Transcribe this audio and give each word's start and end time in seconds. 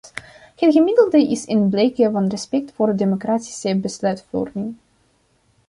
Het 0.55 0.73
gemiddelde 0.73 1.27
is 1.29 1.47
een 1.47 1.69
blijk 1.69 1.95
van 1.95 2.27
respect 2.27 2.71
voor 2.73 2.95
democratische 2.95 3.75
besluitvorming. 3.77 4.75